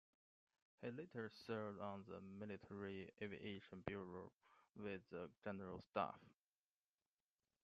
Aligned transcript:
He 0.81 0.89
later 0.89 1.29
served 1.45 1.79
on 1.79 2.05
the 2.07 2.19
Military 2.39 3.11
Aviation 3.21 3.83
Bureau 3.85 4.31
within 4.75 4.99
the 5.11 5.29
General 5.43 5.79
Staff. 5.91 6.19